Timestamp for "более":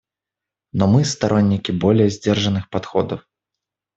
1.71-2.09